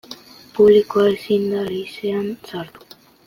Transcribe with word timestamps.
Publikoa 0.55 1.03
ezin 1.17 1.45
da 1.53 1.61
leizean 1.67 2.27
sartu. 2.53 2.89